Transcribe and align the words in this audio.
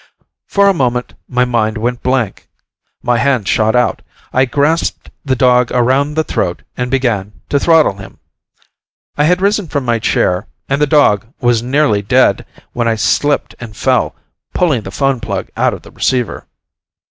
For 0.47 0.67
a 0.67 0.73
moment 0.73 1.13
my 1.27 1.45
mind 1.45 1.77
went 1.77 2.01
blank. 2.01 2.49
My 3.03 3.19
hands 3.19 3.47
shot 3.49 3.75
out. 3.75 4.01
I 4.33 4.45
grasped 4.45 5.11
the 5.23 5.35
dog 5.35 5.71
around 5.71 6.15
the 6.15 6.23
throat 6.23 6.63
and 6.75 6.89
began 6.89 7.33
to 7.49 7.59
throttle 7.59 7.97
him. 7.97 8.17
I 9.15 9.25
had 9.25 9.43
risen 9.43 9.67
from 9.67 9.85
my 9.85 9.99
chair, 9.99 10.47
and 10.67 10.81
the 10.81 10.87
dog 10.87 11.27
was 11.39 11.61
nearly 11.61 12.01
dead, 12.01 12.47
when 12.73 12.87
I 12.87 12.95
slipped 12.95 13.53
and 13.59 13.77
fell, 13.77 14.15
pulling 14.55 14.81
the 14.81 14.89
phone 14.89 15.19
plug 15.19 15.51
out 15.55 15.71
of 15.75 15.83
the 15.83 15.91
receiver. 15.91 16.47